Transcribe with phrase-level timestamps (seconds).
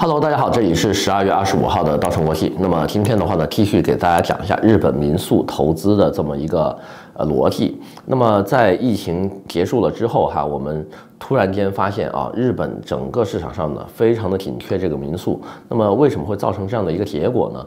[0.00, 2.54] Hello，大家好，这里是十二月二十五号的稻城国际。
[2.60, 6.78] 那么今天的话呢，继续给大家讲一下日本民宿投资的这么一个
[7.14, 7.82] 呃逻辑。
[8.06, 10.88] 那么在疫情结束了之后哈，我们
[11.18, 15.42] 突然间发现啊，日本整个市场上呢非常的紧缺这个民宿。
[15.68, 17.66] 那么为什么会造成这样的一个结果呢？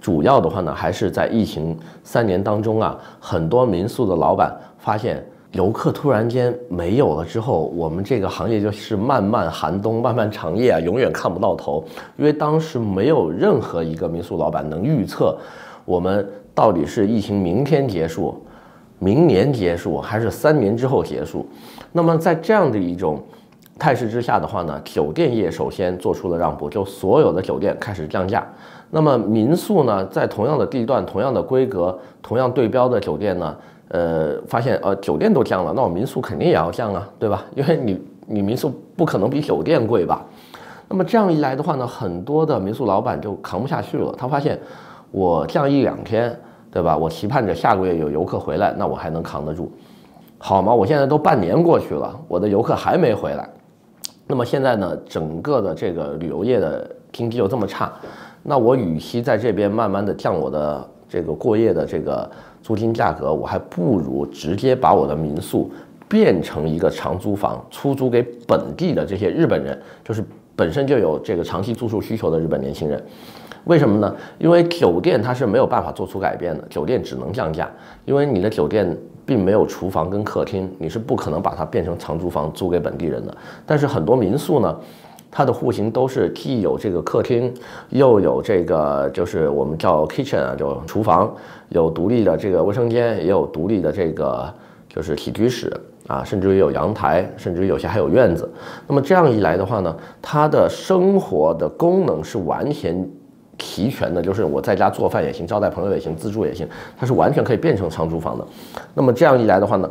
[0.00, 5.26] 主要的话呢，还是在疫情三年当中啊，很多民宿的老板发现。
[5.54, 11.84] 游客突然间没有了之后，我们这个行业就是漫漫寒冬，漫漫长夜啊，永远看不到头。
[12.16, 15.38] 因为当时没有任何一个民宿老板能预测，
[15.84, 18.44] 我们到底是疫情明天结束，
[18.98, 21.46] 明年结束，还是三年之后结束。
[21.92, 23.22] 那么在这样的一种
[23.78, 28.44] 态势之下的话呢，酒店业首先做出了让步，就所有的酒店开始降价。
[28.90, 33.56] 那么民宿呢，在同样的地段、同样的规格、同样对标的酒店呢？
[33.94, 37.44] 呃，发现呃酒店都降了，那我民宿肯定也要降啊，对吧？
[37.54, 40.24] 因为你你民宿不可能比酒店贵吧？
[40.88, 44.12] 那么这样一来的话呢，很多的民宿老板就扛不下去了。
[44.18, 44.58] 他发现
[45.12, 46.36] 我降一两天，
[46.72, 46.96] 对吧？
[46.96, 49.70] 我期盼着下个月有游客回来，那我还能扛得住，
[50.38, 50.74] 好吗？
[50.74, 53.48] 我现在都半年过去了，我的游客还没回来。
[54.26, 57.92] 那么现在呢，整个的这个旅游业的经济又这么差，
[58.42, 62.30] 那我与其在这边慢慢的降我的这个过夜的这个。
[62.64, 65.70] 租金价格，我还不如直接把我的民宿
[66.08, 70.24] 变成一个长租房，出租给本地的这些日本人，就是
[70.56, 72.98] 本身就有这个长期住宿需求的日本年轻人。
[73.64, 74.16] 为什么呢？
[74.38, 77.70] 因为酒店它是没有办法做出改变的，酒店只能降价，
[78.06, 83.36] 因为你的酒店并没有厨房跟客厅，你是不可能把它变成长租房租给本地人的。
[83.66, 84.74] 但是很多民宿呢，
[85.36, 87.52] 它的户型都是既有这个客厅，
[87.88, 91.34] 又有这个就是我们叫 kitchen 啊，就厨房，
[91.70, 94.48] 有独立的这个卫生间，也有独立的这个
[94.88, 95.72] 就是起居室
[96.06, 98.48] 啊，甚至于有阳台，甚至于有些还有院子。
[98.86, 103.04] 那么这样一来的话呢，它的生活的功能是完全
[103.58, 106.64] 齐全的，就是我在家做饭也行，招待朋友也行，自助也行，
[106.96, 108.46] 它是完全可以变成长租房的。
[108.94, 109.90] 那么这样一来的话呢，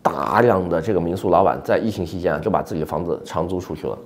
[0.00, 3.98] 大量的这个民宿老板在疫情期间啊，就把自己的房子长租出去了。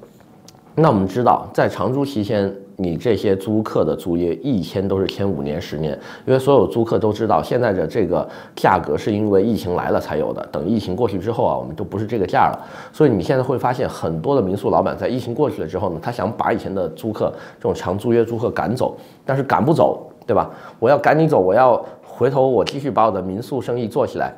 [0.78, 10.47] 那我们知道，在长租期间，你这些租客的租约一签都是签五年、十年，因为所有租客都知道，现在的这个价格是因为疫情来了才有的。
[10.53, 12.69] 等疫情过去之后啊，我们就不是这个价了。
[12.92, 18.94] 所以你现在会发现，很多的民宿老板在疫情过去了之后呢，他想把以前的租客这种长租约租客赶走，
[19.25, 20.50] 但是赶不走，对吧？
[20.78, 24.31] 我要赶你走，我要回头我继续把我的民宿生意做起来。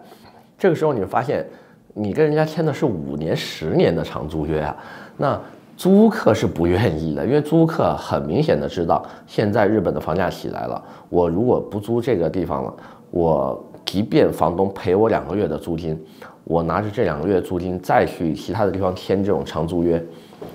[0.56, 1.44] 这个时候你会发现，
[1.94, 4.76] 你跟人家签的是五年、十年的长租约啊，
[5.16, 5.40] 那。
[5.78, 12.74] 租客是不愿意的，因为租客很明显的知道，现在日本的房价起来了，我如果不租这个地方了，
[13.12, 15.96] 我即便房东赔我两个月的租金，
[16.42, 20.04] 我拿着这两个月租金再去其他的地方签这种长租约，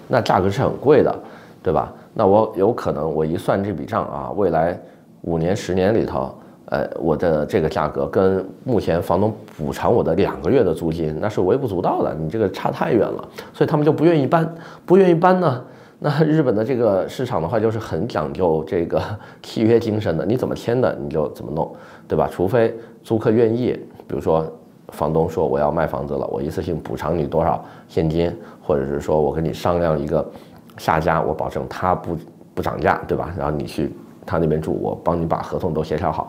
[0.10, 1.18] 那价格是很贵的，
[1.64, 1.94] 对吧？
[2.14, 4.78] 那我有可能我一算这笔账啊，未来
[5.22, 6.36] 五年、十年里头。
[6.66, 15.62] 呃，我的这个价格跟目前房东补偿我的两个月的租金，那是微不足道的，你这个差太远了，所以他们就不愿意搬，不愿意搬呢。
[16.00, 19.02] 那日本的这个市场的话，就是很讲究这个
[19.42, 21.74] 契约精神的，你怎么签的你就怎么弄，
[22.10, 22.28] 对吧？
[22.30, 23.72] 除非租客愿意，
[24.06, 24.46] 比如说
[24.90, 30.30] 房东说我要卖房子了，我一次性补偿你多少现金，或者是说我跟你商量一个
[30.78, 32.18] 下家，我保证他不
[32.54, 33.34] 不涨价，对吧？
[33.38, 33.94] 然后你去
[34.26, 36.28] 他那边住，我帮你把合同都协调好。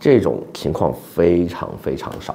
[0.00, 2.34] 这种情况非常非常少，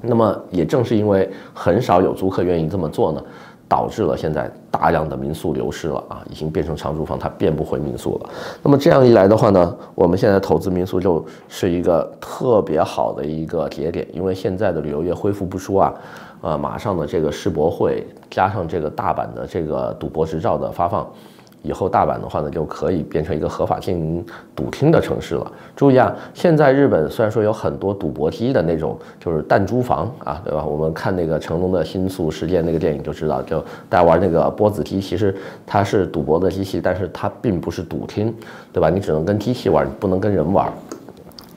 [0.00, 3.22] 那么也正是因为很少有租客愿意这么做呢，
[3.68, 8.30] 导致了现在大量的民宿流失了啊，已经变成长租房，它变不回民宿了。
[8.60, 15.94] 那么这样一来的话呢，我们现在投资民宿就是一个特别好的一个节点，因为现在的旅游业恢复不出啊，
[16.40, 21.08] 呃，马上的这个世博会加上这个大阪的这个赌博执照的发放。
[21.62, 24.24] 以后大阪的话呢，就可以变成一个合法经营
[24.56, 25.52] 赌厅的城市了。
[25.76, 30.64] 注意啊，现在日本虽然说有很多赌博机的那种，就是弹珠房啊，对吧？
[30.64, 35.34] 我们看那个成龙的《新宿事件》那个电影就知道，就大家玩那个波子机，其实
[35.66, 38.34] 它是赌博的机器，但是它并不是赌厅，
[38.72, 38.88] 对吧？
[38.88, 40.72] 你只能跟机器玩，不能跟人玩。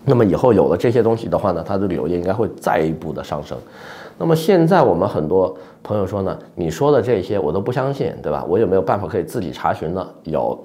[0.06, 3.58] 那么以后有了这些东西的话呢，它的旅游业应该会再一步的上升。
[4.18, 8.46] 那么现在我们很多朋友说呢，你说的这些我都不相信，对吧？
[8.48, 10.08] 我有没有办法可以自己查询呢？
[10.24, 10.58] 有，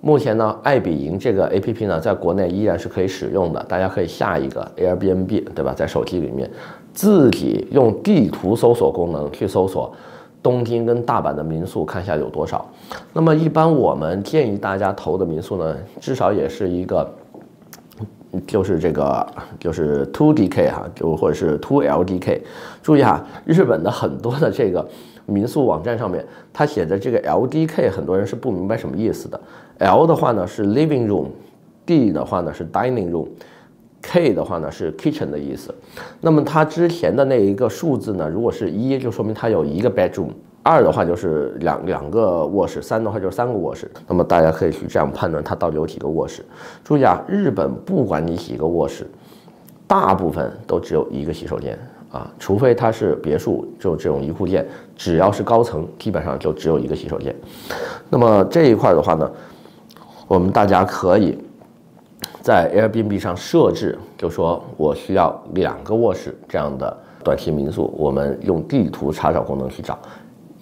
[0.00, 5.74] 目前呢，爱彼迎这个 APP 呢，在国内依然是可以使用的，大家可以下一个 Airbnb，对吧？
[5.74, 6.48] 在手机里面
[6.92, 9.92] 自己用地图搜索功能去搜索
[10.42, 12.64] 东京跟大阪的民宿，看一下有多少。
[13.12, 17.06] 那么一般我们建议大家投的民宿呢，至少也是一个。
[18.46, 19.26] 就是这个
[19.58, 22.40] 就是 two DK 哈，就或者是 two LDK。
[22.82, 24.86] 注意哈，日本的很多的这个
[25.26, 29.40] 民宿网站上面，它写的这个 LDK，很多人是不明白什么意思的。
[29.78, 35.74] L 的话呢是 living room，D 的话呢是 dining room，K 的话呢是 kitchen 的意思。
[36.20, 40.30] 那么它之前的那一个数字呢，如果是一，就说明它有一个 bedroom。
[40.64, 43.88] 二的话就是两两个卧室，三的话就是三个卧室。
[44.08, 46.42] 那么大家可以去这样判断它到底有几个卧室。
[46.82, 49.06] 注意啊，日本不管你几个卧室，
[49.86, 51.78] 大部分都只有一个洗手间
[52.10, 54.66] 啊，除非它是别墅，就这种一户建，
[54.96, 57.36] 只要是高层，基本上就只有一个洗手间。
[58.08, 59.30] 那么这一块的话呢，
[60.26, 61.38] 我们大家可以
[62.40, 69.98] 在 Airbnb 上设置，就说我需要两个卧室这样的短期民宿，我们用地图查找功能去找。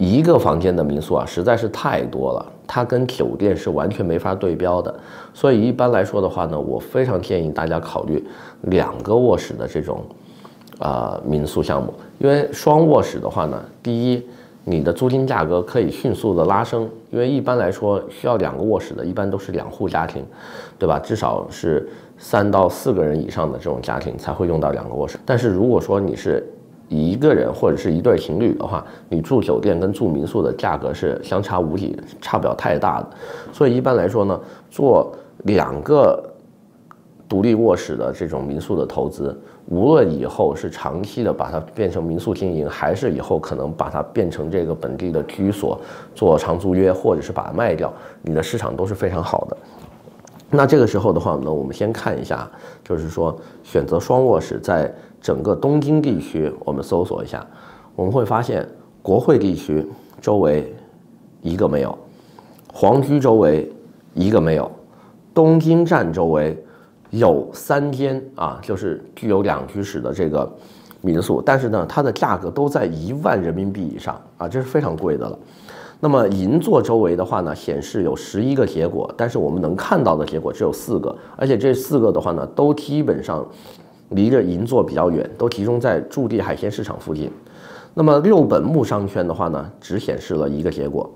[0.02, 4.92] 一个房间的民宿啊，实在是太多了，它跟酒店是完全没法对标的。
[5.32, 8.26] 所以一般来说的话呢，我非常建议大家考虑
[8.62, 10.04] 两个卧室的这种、
[10.80, 14.26] 呃、民宿项目，因为双卧室的话呢，第一，
[14.64, 20.26] 你的租金价格可以迅速的拉升，因为一般来说需要两个卧室的，一般都是两户家庭，
[20.80, 20.98] 对吧？
[20.98, 21.88] 至少是
[22.18, 25.16] 三到四个人以上的这种家庭才会用到两个卧室。
[25.24, 26.44] 但是如果说你是
[26.88, 33.08] 一个人或者是一对情侣的话，你住酒店跟住民宿的价格是相差无几，差不了太大的。
[33.52, 34.40] 所以一般来说呢，
[34.70, 35.12] 做
[35.44, 36.22] 两个
[37.28, 39.34] 独立卧室的这种民宿的投资，
[39.66, 45.80] 无论以后是长期的把它变成民宿经营，还是以后可能把它变成这个本地的居所
[46.14, 47.90] 做长租约，或者是把它卖掉，
[48.20, 49.56] 你的市场都是非常好的。
[50.52, 52.48] 那这个时候的话呢，我们先看一下，
[52.84, 54.94] 就是说选择双卧室在。
[55.22, 57.46] 整个东京地区，我们搜索一下，
[57.94, 58.68] 我们会发现
[59.02, 59.86] 国会地区
[60.20, 60.74] 周围
[61.42, 61.96] 一个没有，
[62.74, 63.72] 皇居周围
[64.14, 64.68] 一个没有，
[65.32, 66.60] 东京站周围
[67.10, 70.52] 有三间啊，就是具有两居室的这个
[71.00, 75.38] 民宿，但是呢，它的价格都在一万人民币以上啊，这是非常贵的了。
[76.02, 83.46] 那么银座周围的话呢，显示有十一个结果，但是我们能看到的结果只有四个，而且这四个的话呢，都基本上。
[84.14, 87.30] 离着银座比较远，都集中在筑地海鲜市场附近。
[87.94, 91.10] 那么六本木商圈的话呢，只显示了一个结果。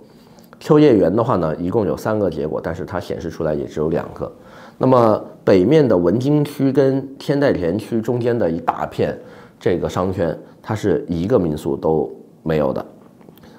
[0.58, 4.32] 秋叶原的话呢，一共有三个结果，但是它显示出来也只有两个。
[4.78, 9.14] 那么北面的文京区跟千代田区中间的一大片
[9.60, 12.10] 这个商圈，它是一个民宿都
[12.42, 12.82] 没有的。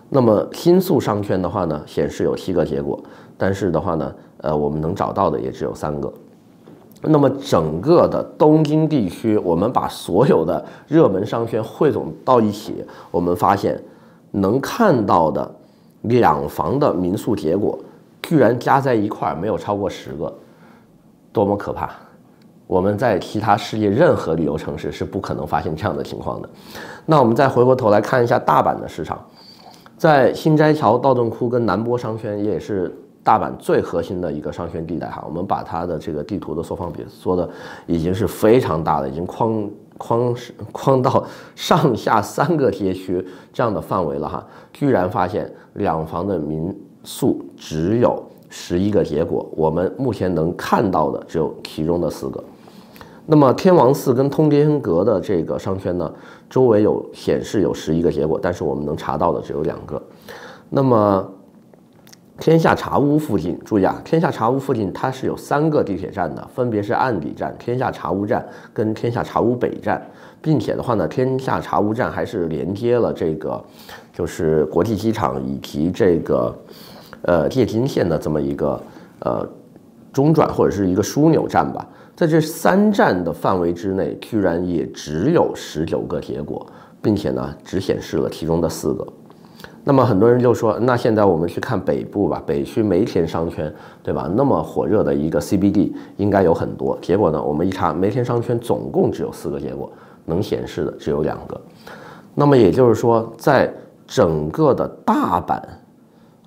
[0.09, 2.97] 那么新宿商圈的话呢，显示有七个结果，
[3.37, 6.11] 但是的话呢，呃，我们能找到的也只有三个。
[7.01, 13.81] 那么整个的东京地区，我们把所有的热门商圈汇总到一起，我们发现
[14.31, 15.49] 能看到的
[16.01, 17.77] 两房的民宿结果，
[18.23, 20.33] 居然加在一块没有超过十个，
[21.31, 21.89] 多么可怕！
[22.65, 26.49] 我们在其他世界任何旅游城市是不可能发现这样的情况的。
[27.05, 29.23] 那我们再回过头来看一下大阪的市场，
[29.97, 32.95] 在心斋桥、道顿窟跟南波商圈也是。
[33.23, 37.49] 大阪最核心的一个商圈地带哈，我们把它的这个地图的缩放比缩的
[37.85, 40.33] 已经是非常大了，已经框框
[40.71, 41.21] 框到
[41.53, 43.21] 上下三个街区
[43.51, 46.73] 这样的范围了哈，居然发现两房的民
[47.03, 48.17] 宿只有
[48.47, 52.41] 十一个结果，我们目前能看到的只有其中的四个。
[53.27, 56.11] 那么天王寺跟通天阁的这个商圈呢，
[56.49, 60.01] 周围有显示有十一个结果，但是我们能查到的只有两个。
[60.69, 61.31] 那么。
[62.39, 69.99] 天下茶屋附近，注意啊，天下茶屋附近它是有三个地铁站的，分别是岸底站、天下茶屋站跟天下茶屋北站，
[70.39, 73.59] 并且的话呢，天下茶屋站还是连接了这个，
[74.13, 76.55] 就是国际机场以及这个，
[77.23, 78.79] 呃，京叶线的这么一个
[79.21, 79.43] 呃
[80.17, 86.65] 中转或者是一个枢纽站吧，在这三站的范围之内，居然也只有十九个结果，
[87.03, 89.07] 并且呢，只显示了其中的四个。
[89.83, 93.71] 那么很多人就说，那现在我们去看北部吧，北区梅田商圈，
[94.01, 94.27] 对吧？
[94.35, 96.97] 那么火热的一个 CBD 应该有很多。
[96.99, 99.87] 结果呢，我们一查，梅田商圈总共只有四个结果，
[100.25, 101.61] 能显示的只有两个。
[102.33, 103.71] 那么也就是说，在
[104.07, 105.61] 整个的大阪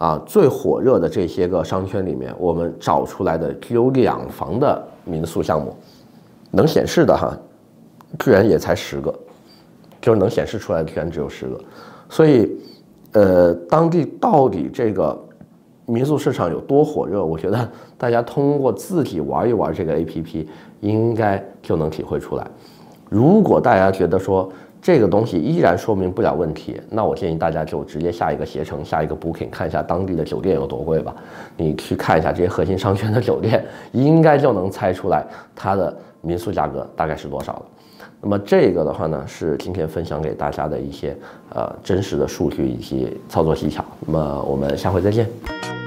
[0.01, 5.77] 啊，最火热的这些个商圈里面，我们找出来的只有两房的民宿项目，
[6.51, 7.37] 能显示的哈，
[8.19, 9.15] 居然也才十个，
[10.01, 11.61] 就是能显示出来的居然只有十个，
[12.09, 12.51] 所以。
[13.13, 15.21] 呃，当地到底这个
[15.85, 17.25] 民宿市场有多火热？
[17.25, 20.47] 我觉得大家通过自己玩一玩这个 APP，
[20.79, 22.47] 应该就能体会出来。
[23.09, 24.49] 如果大家觉得说
[24.83, 31.15] 这个东西依然说明不了问题，那我建议大家就直接下一个携程，下一个 Booking，看一下当地的酒店有多贵吧。
[31.57, 37.63] 你去看一下这些核心商圈的酒店，应该就能猜出来它的民宿价格大概是多少了。
[38.23, 41.17] 那么这个的话呢，是今天分享给大家的一些
[41.55, 43.85] 呃真实的数据以及操作技巧。
[44.07, 45.80] 那么我们下回再见。